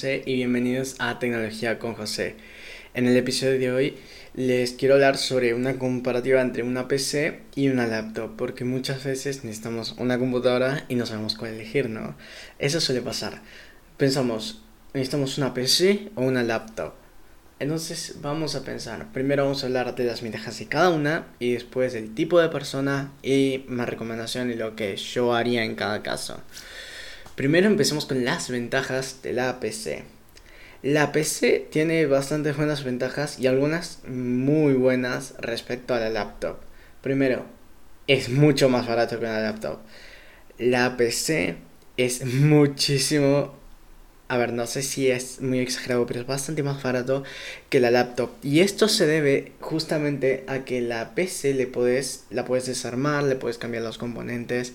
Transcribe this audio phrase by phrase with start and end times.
[0.00, 2.34] José y bienvenidos a Tecnología con José.
[2.94, 3.98] En el episodio de hoy
[4.32, 9.44] les quiero hablar sobre una comparativa entre una PC y una laptop, porque muchas veces
[9.44, 12.16] necesitamos una computadora y no sabemos cuál elegir, ¿no?
[12.58, 13.42] Eso suele pasar.
[13.98, 14.62] Pensamos,
[14.94, 16.94] necesitamos una PC o una laptop.
[17.58, 21.52] Entonces vamos a pensar, primero vamos a hablar de las ventajas de cada una y
[21.52, 26.02] después del tipo de persona y mi recomendación y lo que yo haría en cada
[26.02, 26.40] caso.
[27.40, 30.02] Primero empecemos con las ventajas de la PC.
[30.82, 36.58] La PC tiene bastantes buenas ventajas y algunas muy buenas respecto a la laptop.
[37.00, 37.46] Primero,
[38.06, 39.78] es mucho más barato que una laptop.
[40.58, 41.56] La PC
[41.96, 43.54] es muchísimo...
[44.28, 47.24] A ver, no sé si es muy exagerado, pero es bastante más barato
[47.70, 48.32] que la laptop.
[48.42, 53.36] Y esto se debe justamente a que la PC le puedes, la puedes desarmar, le
[53.36, 54.74] puedes cambiar los componentes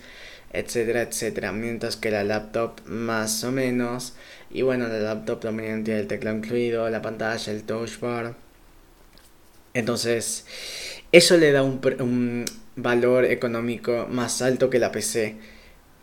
[0.59, 1.51] etcétera, etcétera.
[1.51, 4.15] Mientras que la laptop más o menos.
[4.51, 8.35] Y bueno, la laptop también tiene el teclado incluido, la pantalla, el touch bar.
[9.73, 10.45] Entonces,
[11.11, 15.35] eso le da un, un valor económico más alto que la PC.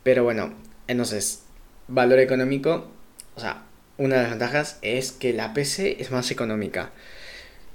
[0.02, 0.54] Pero bueno,
[0.88, 1.42] entonces,
[1.88, 2.90] valor económico,
[3.36, 3.62] o sea,
[3.98, 6.90] una de las ventajas es que la PC es más económica.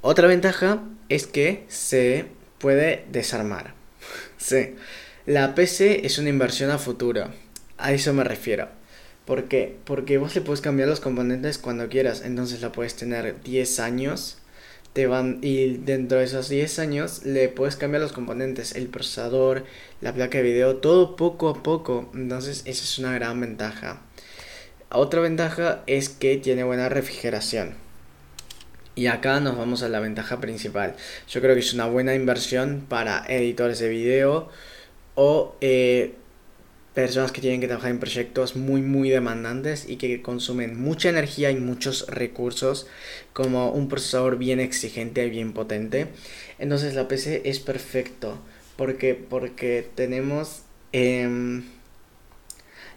[0.01, 2.25] Otra ventaja es que se
[2.59, 3.73] puede desarmar.
[4.37, 4.75] sí.
[5.27, 7.27] La PC es una inversión a futuro.
[7.77, 8.69] A eso me refiero.
[9.25, 9.75] ¿Por qué?
[9.83, 12.21] Porque vos le puedes cambiar los componentes cuando quieras.
[12.23, 14.37] Entonces la puedes tener 10 años.
[14.93, 18.73] Te van, y dentro de esos 10 años le puedes cambiar los componentes.
[18.73, 19.65] El procesador,
[19.99, 22.09] la placa de video, todo poco a poco.
[22.13, 23.99] Entonces esa es una gran ventaja.
[24.91, 27.73] Otra ventaja es que tiene buena refrigeración.
[28.95, 30.95] Y acá nos vamos a la ventaja principal.
[31.27, 34.49] Yo creo que es una buena inversión para editores de video
[35.19, 36.13] o eh,
[36.93, 41.49] personas que tienen que trabajar en proyectos muy muy demandantes y que consumen mucha energía
[41.49, 42.85] y muchos recursos
[43.33, 46.07] como un procesador bien exigente y bien potente.
[46.59, 48.39] Entonces la PC es perfecto.
[48.77, 51.63] Porque porque tenemos em,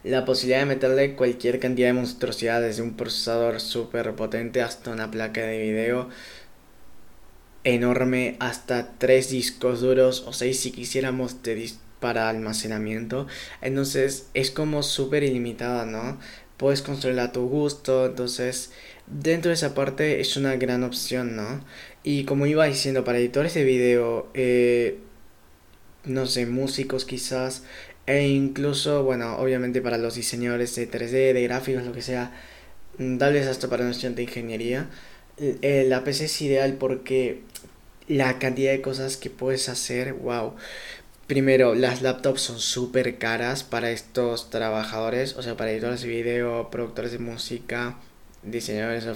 [0.05, 5.11] la posibilidad de meterle cualquier cantidad de monstruosidad desde un procesador súper potente hasta una
[5.11, 6.11] placa de video
[7.65, 11.55] enorme hasta tres discos duros o seis si quisiéramos de
[12.01, 13.27] para almacenamiento.
[13.63, 16.19] Entonces es como súper ilimitada, ¿no?
[16.57, 18.07] Puedes construirla a tu gusto.
[18.07, 18.73] Entonces
[19.07, 21.65] dentro de esa parte es una gran opción, ¿no?
[22.03, 24.99] Y como iba diciendo, para editores de video, eh,
[26.05, 27.65] no sé, músicos quizás,
[28.07, 32.33] e incluso, bueno, obviamente para los diseñadores de 3D, de gráficos, lo que sea,
[32.99, 34.89] mm, tal vez hasta para un de ingeniería,
[35.39, 37.43] eh, la PC es ideal porque
[38.09, 40.55] la cantidad de cosas que puedes hacer, wow.
[41.31, 46.71] Primero, las laptops son súper caras para estos trabajadores, o sea, para editores de video,
[46.73, 47.99] productores de música,
[48.43, 49.07] diseñadores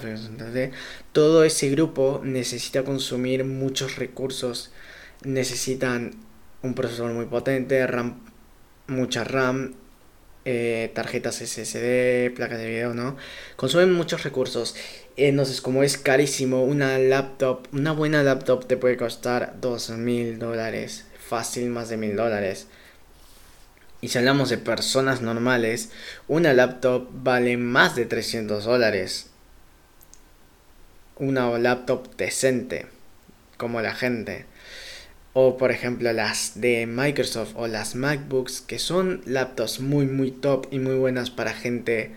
[1.11, 4.71] Todo ese grupo necesita consumir muchos recursos,
[5.25, 6.11] necesitan
[6.61, 8.21] un procesador muy potente, RAM,
[8.87, 9.75] mucha RAM,
[10.45, 13.17] eh, tarjetas SSD, placas de video, ¿no?
[13.57, 14.73] Consumen muchos recursos.
[15.17, 21.07] Entonces, como es carísimo, una laptop, una buena laptop te puede costar dos mil dólares
[21.27, 22.67] fácil más de mil dólares.
[24.01, 25.89] Y si hablamos de personas normales,
[26.27, 29.31] una laptop vale más de 300 dólares.
[31.17, 32.85] Una laptop decente,
[33.57, 34.45] como la gente.
[35.33, 40.67] O por ejemplo las de Microsoft o las MacBooks, que son laptops muy muy top
[40.71, 42.11] y muy buenas para gente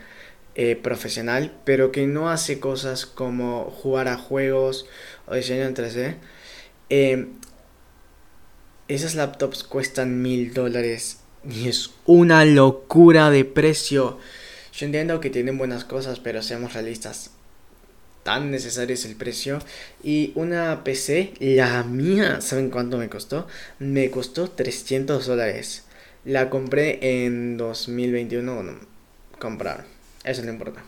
[0.55, 4.87] eh, profesional, pero que no hace cosas como jugar a juegos
[5.27, 6.17] o diseño en 3D.
[6.91, 7.29] Eh,
[8.89, 11.19] esas laptops cuestan mil dólares
[11.49, 14.19] y es una locura de precio.
[14.73, 17.31] Yo entiendo que tienen buenas cosas, pero seamos realistas.
[18.23, 19.61] Tan necesario es el precio.
[20.03, 23.47] Y una PC, la mía, ¿saben cuánto me costó?
[23.79, 25.85] Me costó 300 dólares.
[26.25, 28.55] La compré en 2021.
[28.55, 28.79] Bueno,
[29.39, 29.85] comprar.
[30.25, 30.83] Eso no importa.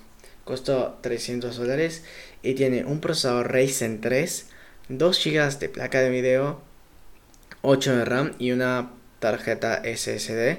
[0.45, 2.03] Costó 300 dólares
[2.43, 4.47] y tiene un procesador Ryzen 3,
[4.89, 6.61] 2 GB de placa de video,
[7.63, 10.59] 8 de RAM y una tarjeta SSD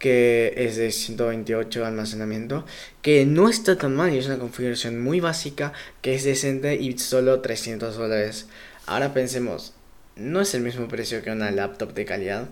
[0.00, 2.64] que es de 128 de almacenamiento,
[3.02, 6.98] que no está tan mal y es una configuración muy básica, que es decente y
[6.98, 8.48] solo 300 dólares.
[8.86, 9.74] Ahora pensemos,
[10.16, 12.48] no es el mismo precio que una laptop de calidad,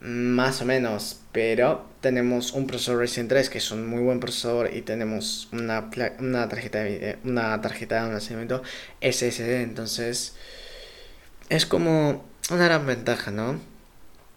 [0.00, 4.74] más o menos, pero tenemos un procesador Ryzen 3 que es un muy buen procesador
[4.74, 8.62] y tenemos una, una, tarjeta, de, una tarjeta de almacenamiento
[9.00, 10.34] SSD, entonces
[11.50, 13.60] es como una gran ventaja, ¿no?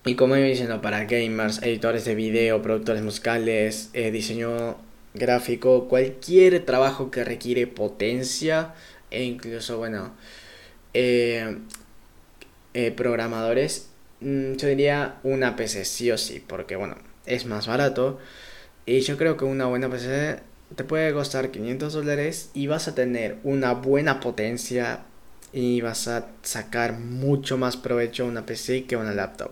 [0.05, 4.77] Y como iba diciendo, para gamers, editores de video, productores musicales, eh, diseño
[5.13, 8.73] gráfico, cualquier trabajo que requiere potencia
[9.11, 10.11] e incluso, bueno,
[10.93, 11.57] eh,
[12.73, 13.89] eh, programadores,
[14.21, 18.19] mm, yo diría una PC sí o sí, porque bueno, es más barato
[18.85, 20.39] y yo creo que una buena PC
[20.75, 25.05] te puede costar 500 dólares y vas a tener una buena potencia
[25.53, 29.51] y vas a sacar mucho más provecho a una PC que una laptop.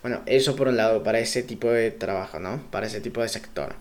[0.00, 2.62] Bueno, eso por un lado, para ese tipo de trabajo, ¿no?
[2.70, 3.74] Para ese tipo de sector.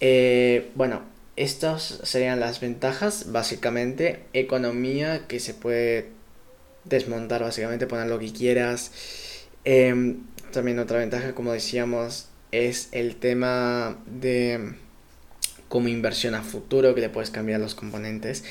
[0.00, 1.02] Eh, bueno,
[1.36, 4.24] estas serían las ventajas, básicamente.
[4.34, 6.08] Economía que se puede
[6.84, 8.92] desmontar, básicamente, poner lo que quieras.
[9.64, 10.20] Em,
[10.52, 14.74] también otra ventaja, como decíamos, es el tema de
[15.68, 18.44] como inversión a futuro, que le puedes cambiar los componentes.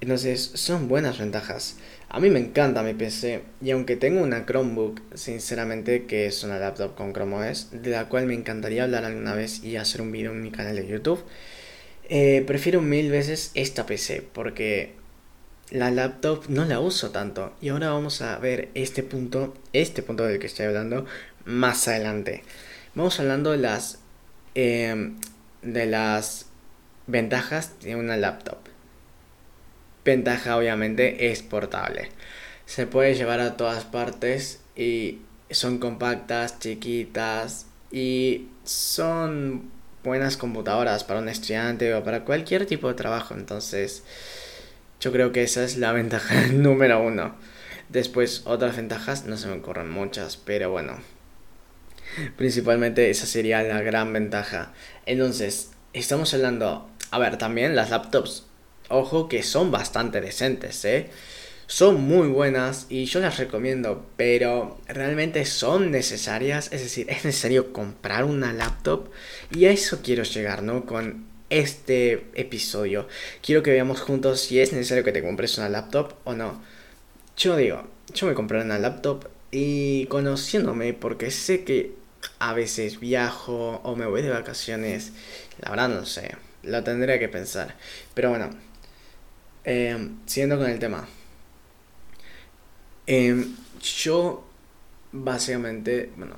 [0.00, 1.76] Entonces, son buenas ventajas.
[2.08, 6.58] A mí me encanta mi PC y aunque tengo una Chromebook, sinceramente que es una
[6.58, 10.12] laptop con Chrome OS, de la cual me encantaría hablar alguna vez y hacer un
[10.12, 11.24] video en mi canal de YouTube,
[12.08, 14.94] eh, prefiero mil veces esta PC porque
[15.70, 20.24] la laptop no la uso tanto y ahora vamos a ver este punto, este punto
[20.24, 21.06] del que estoy hablando
[21.44, 22.44] más adelante.
[22.94, 23.98] Vamos hablando de las
[24.54, 25.12] eh,
[25.62, 26.46] de las
[27.06, 28.58] ventajas de una laptop.
[30.06, 32.10] Ventaja obviamente es portable.
[32.64, 35.18] Se puede llevar a todas partes y
[35.50, 39.68] son compactas, chiquitas y son
[40.04, 43.34] buenas computadoras para un estudiante o para cualquier tipo de trabajo.
[43.34, 44.04] Entonces,
[45.00, 47.34] yo creo que esa es la ventaja número uno.
[47.88, 50.98] Después, otras ventajas, no se me ocurren muchas, pero bueno.
[52.36, 54.72] Principalmente esa sería la gran ventaja.
[55.04, 56.88] Entonces, estamos hablando...
[57.10, 58.46] A ver, también las laptops
[58.88, 61.10] ojo que son bastante decentes, ¿eh?
[61.68, 67.72] Son muy buenas y yo las recomiendo, pero realmente son necesarias, es decir, es necesario
[67.72, 69.08] comprar una laptop
[69.50, 70.86] y a eso quiero llegar, ¿no?
[70.86, 73.08] Con este episodio.
[73.42, 76.62] Quiero que veamos juntos si es necesario que te compres una laptop o no.
[77.36, 81.94] Yo digo, yo me compré una laptop y conociéndome, porque sé que
[82.38, 85.12] a veces viajo o me voy de vacaciones,
[85.60, 87.76] la verdad no sé, lo tendría que pensar.
[88.14, 88.50] Pero bueno,
[89.66, 91.06] eh, siguiendo con el tema.
[93.06, 94.44] Em, yo,
[95.12, 96.36] básicamente, bueno,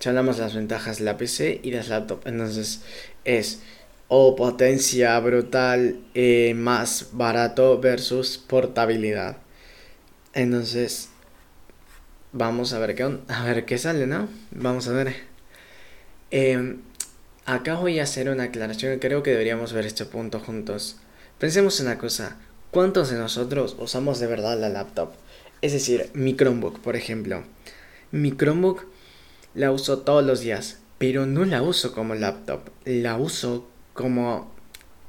[0.00, 2.26] ya hablamos de las ventajas de la PC y de las laptops.
[2.26, 2.82] Entonces,
[3.24, 3.60] es
[4.08, 9.36] o potencia brutal eh, más barato versus portabilidad.
[10.32, 11.10] Entonces,
[12.32, 14.28] vamos a ver qué, a ver qué sale, ¿no?
[14.50, 15.14] Vamos a ver.
[16.30, 16.80] Em,
[17.46, 18.98] acá voy a hacer una aclaración.
[18.98, 20.96] Creo que deberíamos ver este punto juntos.
[21.38, 22.36] Pensemos en una cosa.
[22.70, 25.10] ¿Cuántos de nosotros usamos de verdad la laptop?
[25.60, 27.42] Es decir, mi Chromebook, por ejemplo.
[28.12, 28.84] Mi Chromebook
[29.54, 34.54] la uso todos los días, pero no la uso como laptop, la uso como,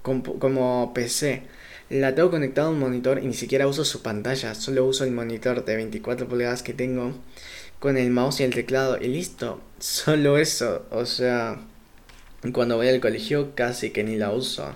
[0.02, 1.44] como, PC.
[1.92, 5.12] La tengo conectada a un monitor y ni siquiera uso su pantalla, solo uso el
[5.12, 7.14] monitor de 24 pulgadas que tengo
[7.78, 9.62] con el mouse y el teclado y listo.
[9.78, 11.60] Solo eso, o sea,
[12.54, 14.74] cuando voy al colegio casi que ni la uso.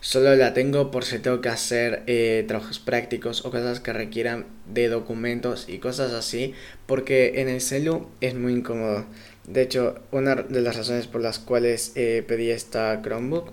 [0.00, 4.46] Solo la tengo por si tengo que hacer eh, trabajos prácticos o cosas que requieran
[4.66, 6.54] de documentos y cosas así,
[6.86, 9.04] porque en el celu es muy incómodo.
[9.46, 13.52] De hecho, una de las razones por las cuales eh, pedí esta Chromebook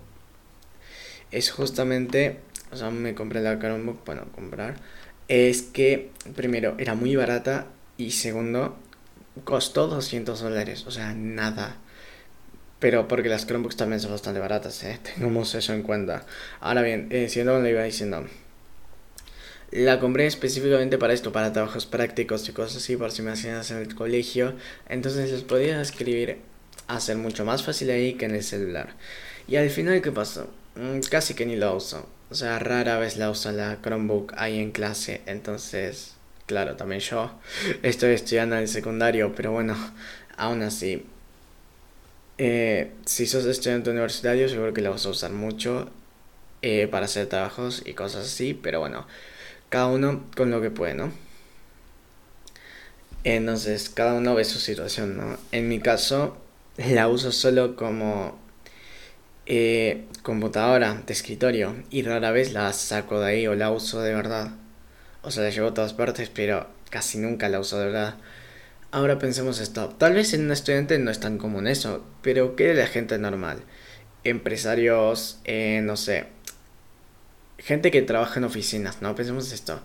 [1.31, 2.39] es justamente,
[2.71, 4.75] o sea, me compré la Chromebook, bueno, comprar,
[5.27, 8.77] es que primero era muy barata y segundo
[9.43, 11.77] costó 200 dólares, o sea, nada.
[12.79, 14.99] Pero porque las Chromebooks también son bastante baratas, ¿eh?
[15.01, 16.25] tengamos eso en cuenta.
[16.59, 18.25] Ahora bien, eh, siendo como iba diciendo,
[19.71, 23.61] la compré específicamente para esto, para trabajos prácticos y cosas así, por si me hacían
[23.69, 24.53] en el colegio.
[24.87, 26.37] Entonces les podía escribir,
[26.87, 28.89] hacer mucho más fácil ahí que en el celular.
[29.47, 30.47] Y al final, ¿qué pasó?
[30.75, 32.07] Mm, casi que ni lo uso.
[32.29, 35.21] O sea, rara vez la uso la Chromebook ahí en clase.
[35.25, 36.15] Entonces,
[36.45, 37.31] claro, también yo
[37.83, 39.75] estoy estudiando en el secundario, pero bueno,
[40.37, 41.05] aún así
[42.37, 45.89] eh, si sos estudiante universitario, seguro que la vas a usar mucho
[46.61, 49.07] eh, para hacer trabajos y cosas así, pero bueno,
[49.69, 51.11] cada uno con lo que puede, ¿no?
[53.23, 55.37] Entonces, cada uno ve su situación, ¿no?
[55.51, 56.37] En mi caso,
[56.77, 58.39] la uso solo como
[59.45, 64.13] eh, computadora de escritorio y rara vez la saco de ahí o la uso de
[64.13, 64.51] verdad.
[65.23, 68.15] O sea, la llevo a todas partes, pero casi nunca la uso de verdad.
[68.97, 72.65] Ahora pensemos esto, tal vez en un estudiante no es tan común eso, pero ¿qué
[72.69, 73.63] de la gente normal?
[74.23, 76.27] Empresarios, eh, no sé,
[77.57, 79.15] gente que trabaja en oficinas, ¿no?
[79.15, 79.81] Pensemos esto.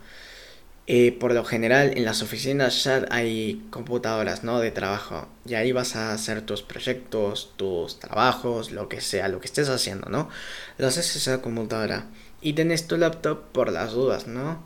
[0.89, 4.61] eh, por lo general en las oficinas ya hay computadoras, ¿no?
[4.61, 5.29] De trabajo.
[5.47, 9.69] Y ahí vas a hacer tus proyectos, tus trabajos, lo que sea, lo que estés
[9.69, 10.29] haciendo, ¿no?
[10.79, 12.07] Lo haces en esa computadora.
[12.43, 14.65] Y tenés tu laptop por las dudas, ¿no?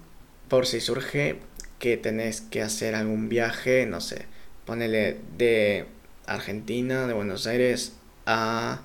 [0.48, 1.40] Por si surge
[1.78, 4.26] que tenés que hacer algún viaje, no sé,
[4.66, 5.86] ponele de
[6.26, 7.92] Argentina, de Buenos Aires
[8.26, 8.80] a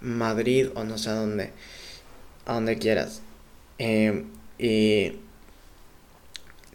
[0.00, 1.52] Madrid o no sé a dónde,
[2.46, 3.22] a donde quieras.
[3.78, 4.24] Eh,
[4.58, 5.18] y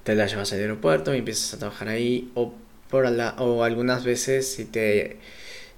[0.04, 2.54] te la llevas al aeropuerto y empiezas a trabajar ahí o
[2.90, 5.20] por la, o algunas veces si te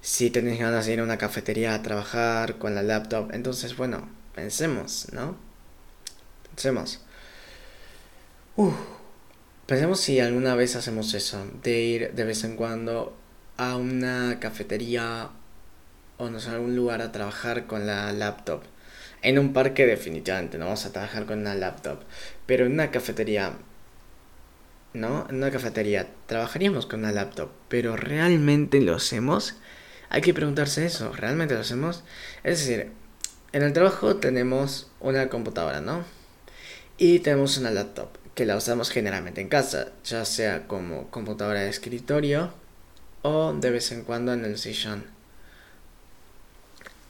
[0.00, 4.08] si tenés ganas de ir a una cafetería a trabajar con la laptop, entonces bueno,
[4.34, 5.36] pensemos, ¿no?
[6.54, 7.00] Pensemos.
[9.66, 13.16] Pensemos si alguna vez hacemos eso, de ir de vez en cuando
[13.56, 15.30] a una cafetería
[16.18, 18.62] o no sé, a algún lugar a trabajar con la laptop.
[19.22, 22.00] En un parque definitivamente no vamos a trabajar con una laptop,
[22.46, 23.54] pero en una cafetería
[24.94, 25.26] ¿no?
[25.28, 29.54] En una cafetería trabajaríamos con una laptop, pero ¿realmente lo hacemos?
[30.10, 32.04] Hay que preguntarse eso, ¿realmente lo hacemos?
[32.44, 32.92] Es decir,
[33.52, 36.04] en el trabajo tenemos una computadora, ¿no?
[36.98, 41.68] Y tenemos una laptop, que la usamos generalmente en casa, ya sea como computadora de
[41.68, 42.52] escritorio
[43.22, 45.04] o de vez en cuando en el sillón.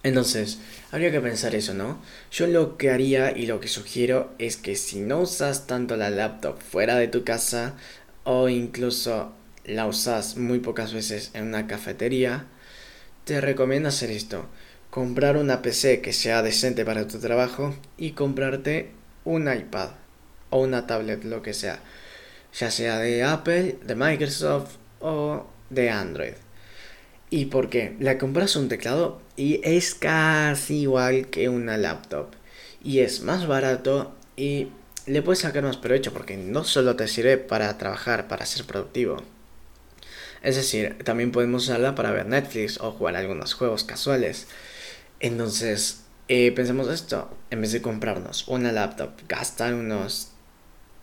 [0.02, 0.58] Entonces,
[0.90, 2.00] habría que pensar eso, ¿no?
[2.32, 6.10] Yo lo que haría y lo que sugiero es que si no usas tanto la
[6.10, 7.74] laptop fuera de tu casa
[8.24, 9.32] o incluso
[9.64, 12.46] la usas muy pocas veces en una cafetería,
[13.24, 14.46] te recomiendo hacer esto.
[14.90, 18.90] Comprar una PC que sea decente para tu trabajo y comprarte
[19.24, 20.01] un iPad
[20.52, 21.80] o una tablet, lo que sea.
[22.54, 26.34] Ya sea de Apple, de Microsoft o de Android.
[27.30, 27.96] ¿Y por qué?
[27.98, 32.26] La compras un teclado y es casi igual que una laptop.
[32.84, 34.68] Y es más barato y
[35.06, 39.16] le puedes sacar más provecho porque no solo te sirve para trabajar, para ser productivo.
[40.42, 44.48] Es decir, también podemos usarla para ver Netflix o jugar algunos juegos casuales.
[45.20, 50.31] Entonces, eh, pensemos esto, en vez de comprarnos una laptop, gastar unos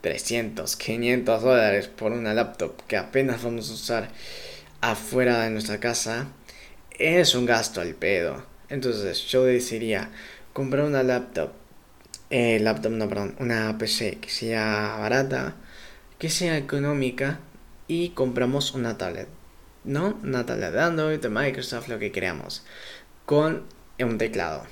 [0.02, 4.10] 300, 500 dólares por una laptop que apenas vamos a usar
[4.82, 6.28] afuera de nuestra casa
[7.00, 8.44] es un gasto al pedo.
[8.70, 10.12] Entonces yo decidiría
[10.54, 11.52] comprar una laptop,
[12.30, 15.56] eh, laptop no, perdón, una PC que sea barata,
[16.20, 17.40] que sea económica
[17.88, 19.28] y compramos una tablet,
[19.84, 20.20] ¿no?
[20.24, 22.66] Una tablet de Android, de Microsoft, lo que queramos,
[23.26, 23.64] con
[24.00, 24.66] un teclado.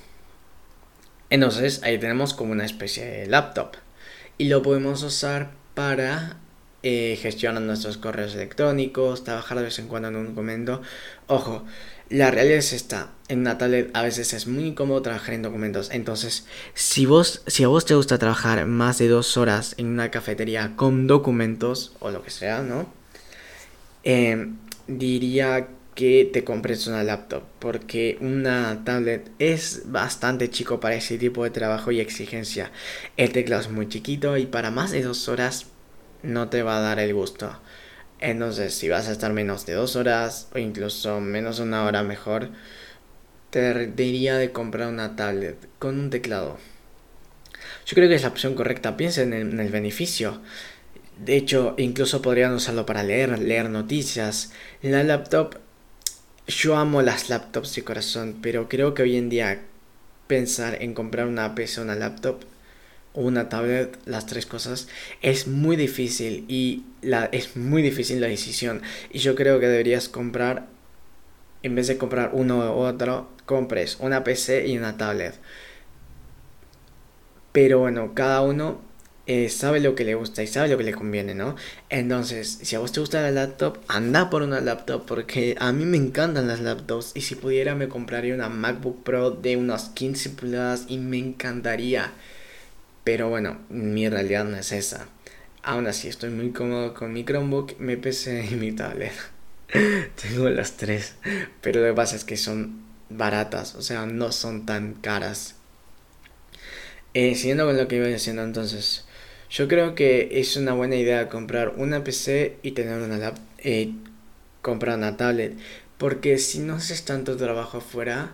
[1.30, 3.76] Entonces ahí tenemos como una especie de laptop
[4.38, 6.38] y lo podemos usar para
[6.84, 10.80] eh, gestionan nuestros correos electrónicos, trabajar de vez en cuando en un documento.
[11.26, 11.64] Ojo,
[12.08, 13.10] la realidad es esta.
[13.26, 15.90] En una tablet a veces es muy incómodo trabajar en documentos.
[15.90, 20.10] Entonces, si, vos, si a vos te gusta trabajar más de dos horas en una
[20.10, 22.86] cafetería con documentos o lo que sea, ¿no?
[24.04, 25.68] Em, diría
[25.98, 31.50] que te compres una laptop porque una tablet es bastante chico para ese tipo de
[31.50, 32.70] trabajo y exigencia.
[33.16, 35.66] El teclado es muy chiquito y para más de dos horas
[36.22, 37.58] no te va a dar el gusto.
[38.20, 42.04] Entonces, si vas a estar menos de dos horas o incluso menos de una hora
[42.04, 42.50] mejor,
[43.50, 46.58] te diría de comprar una tablet con un teclado.
[47.86, 48.96] Yo creo que es la opción correcta.
[48.96, 50.42] Piensa en el, beneficio.
[51.18, 54.52] De hecho, incluso podrían usarlo para leer, leer noticias.
[54.80, 55.56] La laptop,
[56.48, 59.62] yo amo las laptops de corazón, pero creo que hoy en día
[60.26, 62.44] pensar en comprar una PC o una laptop
[63.14, 64.88] una tablet, las tres cosas,
[65.22, 68.82] es muy difícil y la, es muy difícil la decisión.
[69.10, 70.66] Y yo creo que deberías comprar,
[71.62, 75.34] en vez de comprar uno u otro, compres una PC y una tablet.
[77.52, 78.80] Pero bueno, cada uno
[79.28, 81.54] eh, sabe lo que le gusta y sabe lo que le conviene, ¿no?
[81.90, 85.84] Entonces, si a vos te gusta la laptop, anda por una laptop porque a mí
[85.84, 90.30] me encantan las laptops y si pudiera me compraría una MacBook Pro de unas 15
[90.30, 92.10] pulgadas y me encantaría.
[93.04, 95.08] Pero bueno, mi realidad no es esa.
[95.62, 99.12] Aún así, estoy muy cómodo con mi Chromebook, mi PC y mi tablet.
[100.22, 101.16] Tengo las tres.
[101.60, 105.56] Pero lo que pasa es que son baratas, o sea, no son tan caras.
[107.12, 109.04] Eh, siguiendo con lo que iba diciendo entonces,
[109.50, 113.92] yo creo que es una buena idea comprar una PC y tener una laptop, eh,
[114.62, 115.54] comprar una tablet,
[115.98, 118.32] porque si no haces tanto trabajo afuera,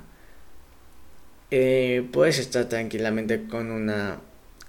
[1.51, 4.21] eh, puedes estar tranquilamente con una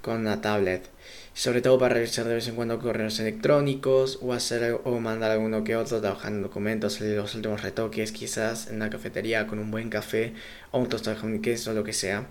[0.06, 0.88] con una tablet.
[1.34, 5.64] Sobre todo para revisar de vez en cuando correos electrónicos o hacer o mandar alguno
[5.64, 9.90] que otro trabajando en documentos, los últimos retoques quizás en una cafetería con un buen
[9.90, 10.34] café
[10.72, 12.28] o un tostado de queso o lo que sea.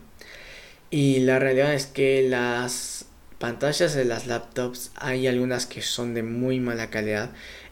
[0.91, 3.07] Y la realidad es que las
[3.39, 7.31] pantallas de las laptops hay algunas que son de muy mala calidad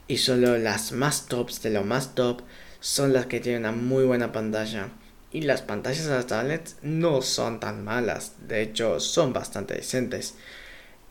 [0.09, 2.43] y solo las más tops de lo más top
[2.81, 4.89] son las que tienen una muy buena pantalla.
[5.33, 10.35] Y las pantallas de las tablets no son tan malas, de hecho son bastante decentes.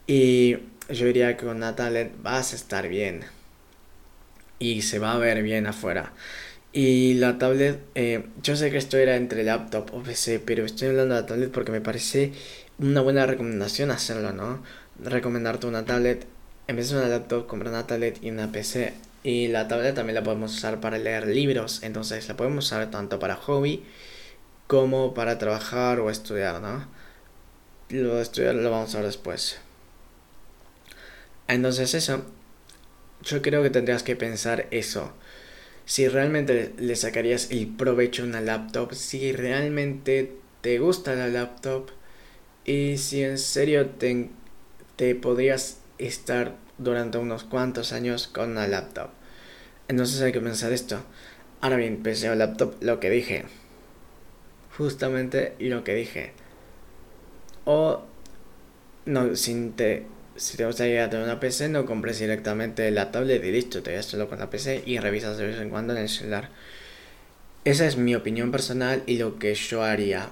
[0.05, 0.57] Y
[0.89, 3.21] yo diría que con una tablet vas a estar bien.
[4.59, 6.13] Y se va a ver bien afuera.
[6.73, 10.89] Y la tablet, eh, yo sé que esto era entre laptop o PC, pero estoy
[10.89, 12.33] hablando de la tablet porque me parece
[12.81, 14.63] una buena recomendación hacerlo, ¿no?
[14.99, 16.25] Recomendarte una tablet,
[16.67, 18.93] en vez de una laptop, comprar una tablet y una PC.
[19.23, 23.19] Y la tablet también la podemos usar para leer libros, entonces la podemos usar tanto
[23.19, 23.83] para hobby
[24.65, 26.87] como para trabajar o estudiar, ¿no?
[27.89, 29.59] Lo de estudiar lo vamos a ver después.
[31.47, 32.25] Entonces eso,
[33.23, 35.13] yo creo que tendrías que pensar eso.
[35.85, 41.91] Si realmente le sacarías el provecho a una laptop, si realmente te gusta la laptop
[42.65, 44.29] y si en serio te,
[44.95, 49.09] te podrías estar durante unos cuantos años con una laptop.
[49.87, 51.01] Entonces hay que pensar esto.
[51.61, 53.45] Ahora bien, PC o laptop, lo que dije
[54.81, 56.31] justamente lo que dije.
[57.65, 58.03] O
[59.05, 63.51] no, sin te, si te gustaría tener una PC, no compres directamente la tablet y
[63.51, 66.49] listo, te solo con la PC y revisas de vez en cuando en el celular.
[67.63, 70.29] Esa es mi opinión personal y lo que yo haría.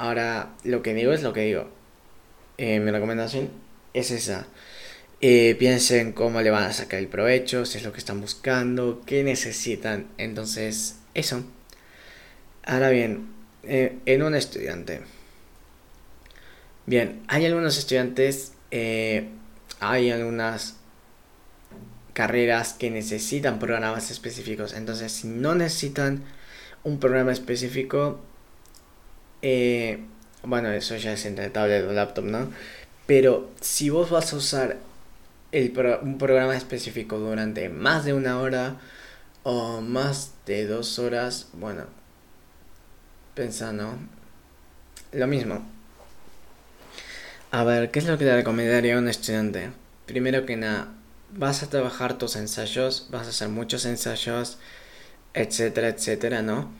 [0.00, 1.68] Ahora, lo que digo es lo que digo.
[2.56, 3.50] Eh, mi recomendación
[3.92, 4.46] es esa.
[5.20, 9.02] Eh, piensen cómo le van a sacar el provecho, si es lo que están buscando,
[9.04, 10.06] qué necesitan.
[10.16, 11.44] Entonces, eso.
[12.64, 13.28] Ahora bien,
[13.62, 15.02] eh, en un estudiante.
[16.86, 19.28] Bien, hay algunos estudiantes, eh,
[19.80, 20.76] hay algunas
[22.14, 24.72] carreras que necesitan programas específicos.
[24.72, 26.24] Entonces, si no necesitan
[26.84, 28.22] un programa específico,
[29.42, 30.04] eh,
[30.42, 32.50] bueno, eso ya es entre tablet o laptop, ¿no?
[33.06, 34.78] Pero si vos vas a usar
[35.52, 38.76] el un programa específico durante más de una hora
[39.42, 41.84] o más de dos horas, bueno,
[43.34, 43.96] pensando
[45.12, 45.64] lo mismo.
[47.50, 49.72] A ver, ¿qué es lo que le recomendaría a un estudiante?
[50.06, 50.88] Primero que nada,
[51.32, 54.58] vas a trabajar tus ensayos, vas a hacer muchos ensayos,
[55.34, 56.70] etcétera, etcétera, ¿no?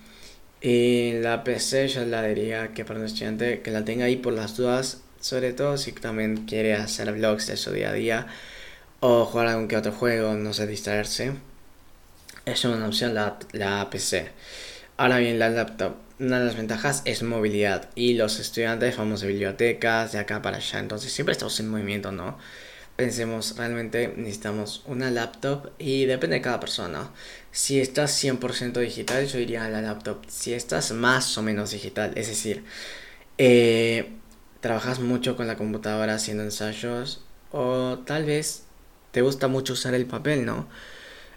[0.61, 4.33] Y la PC yo la diría que para un estudiante que la tenga ahí por
[4.33, 8.27] las dudas, sobre todo si también quiere hacer vlogs de su día a día
[9.01, 11.33] o jugar algún que otro juego, no sé, distraerse.
[12.44, 14.31] Es una opción la, la PC.
[14.96, 19.29] Ahora bien, la laptop una de las ventajas es movilidad y los estudiantes vamos de
[19.29, 22.38] bibliotecas de acá para allá, entonces siempre estamos en movimiento, ¿no?
[23.01, 27.11] Pensemos, realmente necesitamos una laptop y depende de cada persona.
[27.51, 30.19] Si estás 100% digital, yo diría la laptop.
[30.29, 32.63] Si estás más o menos digital, es decir,
[33.39, 34.13] eh,
[34.61, 38.65] trabajas mucho con la computadora haciendo ensayos o tal vez
[39.13, 40.69] te gusta mucho usar el papel, ¿no?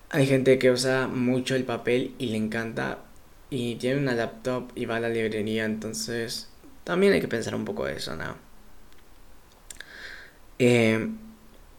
[0.10, 3.00] Hay gente que usa mucho el papel y le encanta
[3.50, 6.50] y tiene una laptop y va a la librería, entonces
[6.84, 8.36] también hay que pensar un poco eso, ¿no?
[10.60, 11.08] Eh,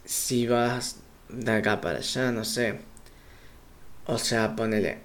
[0.04, 2.80] si vas de acá para allá, no sé.
[4.06, 4.98] O sea, ponele.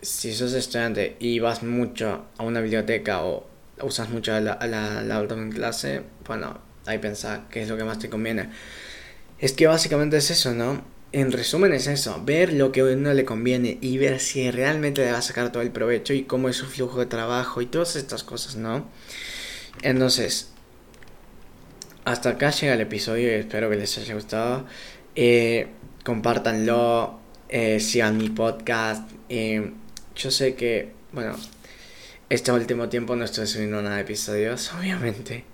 [0.00, 3.46] Si sos estudiante y vas mucho a una biblioteca o
[3.82, 7.98] usas mucho la, la, laptop en clase, bueno, ahí pensar qué es lo que más
[7.98, 8.50] te conviene.
[9.38, 10.96] Es que básicamente es eso, ¿no?
[11.12, 15.04] en resumen es eso, ver lo que a uno le conviene y ver si realmente
[15.04, 17.66] le va a sacar todo el provecho y cómo es su flujo de trabajo y
[17.66, 18.86] todas estas cosas, ¿no?
[19.82, 20.50] Entonces,
[22.06, 24.64] hasta acá llega el episodio y espero que les haya gustado.
[25.16, 25.66] Eh,
[26.04, 29.10] compártanlo, eh, sigan mi podcast.
[29.28, 29.72] Eh,
[30.14, 31.34] yo sé que, bueno,
[32.30, 35.44] este último tiempo no estoy subiendo nada de episodios, obviamente.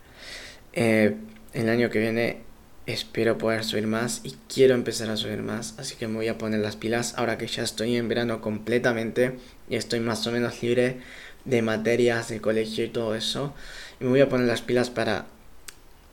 [0.75, 2.41] el año que viene
[2.85, 6.37] espero poder subir más y quiero empezar a subir más, así que me voy a
[6.37, 9.38] poner las pilas ahora que ya estoy en verano completamente
[9.71, 10.99] y estoy más o menos libre
[11.47, 13.55] de materias de colegio y todo eso.
[14.01, 15.27] Y me voy a poner las pilas para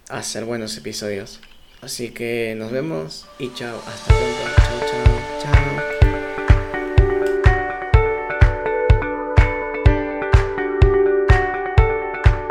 [0.09, 1.39] hacer buenos episodios.
[1.81, 3.81] Así que nos vemos y chao.
[3.87, 4.39] Hasta pronto.
[4.57, 5.53] Chao, chao.
[5.53, 5.68] Chao.